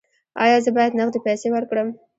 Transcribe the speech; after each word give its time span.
ایا 0.43 0.57
زه 0.65 0.69
باید 0.77 0.97
نغدې 0.99 1.19
پیسې 1.27 1.47
ورکړم؟ 1.51 1.87